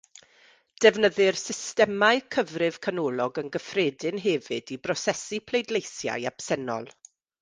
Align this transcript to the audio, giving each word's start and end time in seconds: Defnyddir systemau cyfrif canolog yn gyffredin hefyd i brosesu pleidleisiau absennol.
Defnyddir 0.83 1.35
systemau 1.41 2.21
cyfrif 2.35 2.79
canolog 2.87 3.37
yn 3.43 3.53
gyffredin 3.57 4.19
hefyd 4.25 4.73
i 4.77 4.79
brosesu 4.89 5.41
pleidleisiau 5.51 6.27
absennol. 6.33 6.91